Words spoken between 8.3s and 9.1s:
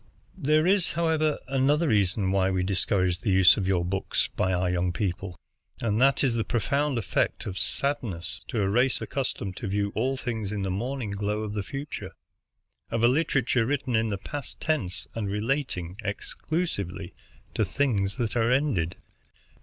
to a race